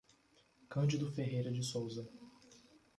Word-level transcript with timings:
Candido 0.67 1.11
Ferreira 1.11 1.51
de 1.51 1.61
Souza 1.61 2.09